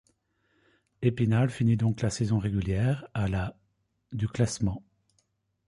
[1.03, 3.55] Épinal finit donc la saison régulière à la
[4.13, 4.81] du classement.